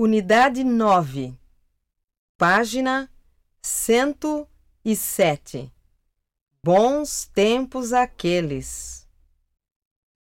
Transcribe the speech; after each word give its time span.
Unidade 0.00 0.62
9, 0.62 1.36
página 2.36 3.10
107. 3.60 5.72
Bons 6.64 7.26
tempos 7.26 7.92
aqueles. 7.92 9.08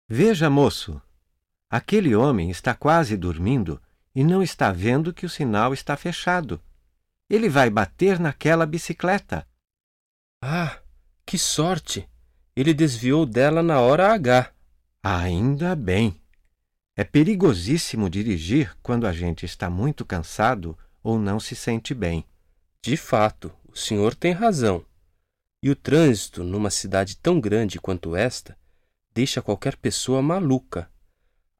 Veja, 0.08 0.48
moço, 0.48 1.02
aquele 1.68 2.14
homem 2.14 2.48
está 2.48 2.74
quase 2.74 3.16
dormindo 3.16 3.82
e 4.16 4.24
não 4.24 4.42
está 4.42 4.72
vendo 4.72 5.12
que 5.12 5.26
o 5.26 5.28
sinal 5.28 5.74
está 5.74 5.94
fechado. 5.94 6.58
Ele 7.28 7.50
vai 7.50 7.68
bater 7.68 8.18
naquela 8.18 8.64
bicicleta. 8.64 9.46
Ah, 10.42 10.80
que 11.26 11.36
sorte! 11.36 12.08
Ele 12.56 12.72
desviou 12.72 13.26
dela 13.26 13.62
na 13.62 13.78
hora 13.78 14.14
H. 14.14 14.50
Ainda 15.02 15.76
bem. 15.76 16.18
É 16.96 17.04
perigosíssimo 17.04 18.08
dirigir 18.08 18.74
quando 18.82 19.06
a 19.06 19.12
gente 19.12 19.44
está 19.44 19.68
muito 19.68 20.02
cansado 20.02 20.78
ou 21.02 21.18
não 21.18 21.38
se 21.38 21.54
sente 21.54 21.92
bem. 21.92 22.24
De 22.80 22.96
fato, 22.96 23.52
o 23.68 23.76
senhor 23.76 24.14
tem 24.14 24.32
razão. 24.32 24.82
E 25.62 25.68
o 25.68 25.76
trânsito 25.76 26.42
numa 26.42 26.70
cidade 26.70 27.18
tão 27.18 27.38
grande 27.38 27.78
quanto 27.78 28.16
esta 28.16 28.56
deixa 29.12 29.42
qualquer 29.42 29.76
pessoa 29.76 30.22
maluca. 30.22 30.90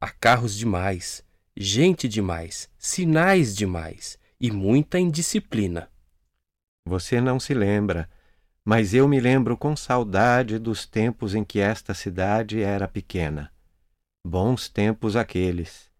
Há 0.00 0.10
carros 0.10 0.54
demais, 0.54 1.22
gente 1.56 2.06
demais, 2.06 2.68
sinais 2.78 3.56
demais 3.56 4.18
e 4.38 4.50
muita 4.50 4.98
indisciplina. 4.98 5.90
Você 6.86 7.20
não 7.20 7.40
se 7.40 7.54
lembra, 7.54 8.08
mas 8.64 8.92
eu 8.92 9.08
me 9.08 9.18
lembro 9.18 9.56
com 9.56 9.74
saudade 9.74 10.58
dos 10.58 10.86
tempos 10.86 11.34
em 11.34 11.42
que 11.42 11.58
esta 11.58 11.94
cidade 11.94 12.62
era 12.62 12.86
pequena. 12.86 13.50
Bons 14.26 14.68
tempos 14.68 15.16
aqueles. 15.16 15.90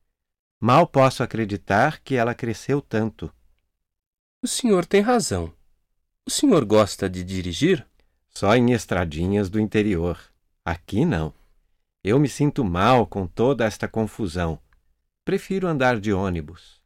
Mal 0.61 0.87
posso 0.87 1.23
acreditar 1.23 2.01
que 2.01 2.17
ela 2.17 2.35
cresceu 2.35 2.81
tanto. 2.81 3.33
O 4.43 4.48
senhor 4.48 4.85
tem 4.85 5.01
razão. 5.01 5.53
O 6.27 6.31
senhor 6.31 6.65
gosta 6.65 7.09
de 7.09 7.23
dirigir? 7.25 7.87
Só 8.29 8.55
em 8.55 8.73
estradinhas 8.73 9.48
do 9.48 9.59
interior. 9.61 10.20
Aqui 10.65 11.05
não. 11.05 11.33
Eu 12.03 12.19
me 12.19 12.29
sinto 12.29 12.65
mal 12.65 13.07
com 13.07 13.27
toda 13.27 13.65
esta 13.65 13.89
confusão. 13.89 14.61
Prefiro 15.27 15.67
andar 15.67 15.99
de 15.99 16.13
ônibus. 16.13 16.81